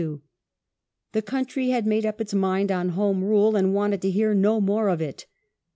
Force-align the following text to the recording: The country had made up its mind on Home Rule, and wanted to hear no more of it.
The 1.11 1.21
country 1.21 1.69
had 1.69 1.85
made 1.85 2.07
up 2.07 2.19
its 2.19 2.33
mind 2.33 2.71
on 2.71 2.89
Home 2.89 3.23
Rule, 3.23 3.55
and 3.55 3.71
wanted 3.75 4.01
to 4.01 4.09
hear 4.09 4.33
no 4.33 4.59
more 4.59 4.89
of 4.89 4.99
it. 4.99 5.27